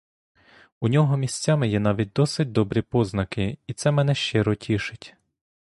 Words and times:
У 0.79 0.87
нього 0.87 1.17
місцями 1.17 1.67
є 1.67 1.79
навіть 1.79 2.11
досить 2.15 2.51
добрі 2.51 2.81
познаки, 2.81 3.57
і 3.67 3.73
це 3.73 3.91
мене 3.91 4.15
щиро 4.15 4.55
тішить. 4.55 5.15